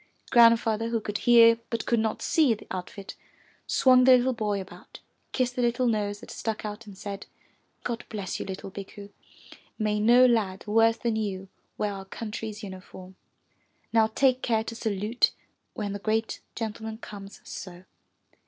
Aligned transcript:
Grandfather, 0.31 0.89
who 0.89 0.99
could 0.99 1.19
hear 1.29 1.59
but 1.69 1.85
could 1.85 1.99
not 1.99 2.23
see 2.23 2.55
the 2.55 2.65
outfit, 2.71 3.13
swung 3.67 4.03
the 4.03 4.17
little 4.17 4.33
boy 4.33 4.59
about, 4.59 4.99
kissed 5.31 5.55
the 5.55 5.61
little 5.61 5.85
nose 5.85 6.19
that 6.21 6.31
stuck 6.31 6.65
out 6.65 6.87
and 6.87 6.97
said, 6.97 7.27
*'God 7.83 8.03
bless 8.09 8.39
you 8.39 8.45
little 8.47 8.71
Bikku, 8.71 9.11
may 9.77 9.99
no 9.99 10.25
lad 10.25 10.65
worse 10.65 10.97
than 10.97 11.17
you 11.17 11.49
wear 11.77 11.93
our 11.93 12.05
country's 12.05 12.63
uniform. 12.63 13.15
Now 13.93 14.07
take 14.07 14.41
care 14.41 14.63
to 14.63 14.73
salute 14.75 15.33
when 15.75 15.93
the 15.93 15.99
great 15.99 16.41
gentleman 16.55 16.97
comes— 16.97 17.39
so.'' 17.47 17.83